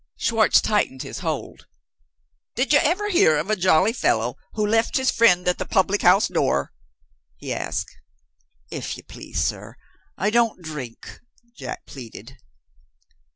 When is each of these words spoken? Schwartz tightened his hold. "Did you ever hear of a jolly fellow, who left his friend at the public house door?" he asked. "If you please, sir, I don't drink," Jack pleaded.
Schwartz 0.17 0.61
tightened 0.61 1.03
his 1.03 1.19
hold. 1.19 1.67
"Did 2.55 2.73
you 2.73 2.79
ever 2.81 3.11
hear 3.11 3.37
of 3.37 3.51
a 3.51 3.55
jolly 3.55 3.93
fellow, 3.93 4.35
who 4.53 4.65
left 4.65 4.97
his 4.97 5.11
friend 5.11 5.47
at 5.47 5.59
the 5.59 5.65
public 5.67 6.01
house 6.01 6.27
door?" 6.27 6.73
he 7.37 7.53
asked. 7.53 7.95
"If 8.71 8.97
you 8.97 9.03
please, 9.03 9.43
sir, 9.45 9.75
I 10.17 10.31
don't 10.31 10.63
drink," 10.65 11.21
Jack 11.55 11.85
pleaded. 11.85 12.35